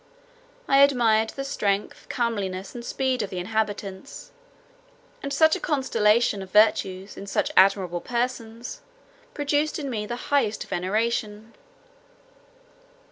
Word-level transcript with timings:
I 0.67 0.79
admired 0.79 1.29
the 1.29 1.43
strength, 1.43 2.07
comeliness, 2.09 2.73
and 2.73 2.83
speed 2.83 3.21
of 3.21 3.29
the 3.29 3.37
inhabitants; 3.37 4.31
and 5.21 5.31
such 5.31 5.55
a 5.55 5.59
constellation 5.59 6.41
of 6.41 6.49
virtues, 6.49 7.17
in 7.17 7.27
such 7.27 7.51
amiable 7.55 8.01
persons, 8.01 8.81
produced 9.35 9.77
in 9.77 9.91
me 9.91 10.07
the 10.07 10.15
highest 10.31 10.65
veneration. 10.65 11.53